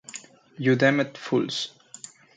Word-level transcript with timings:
You 0.57 0.75
damned 0.77 1.15
fools. 1.15 1.73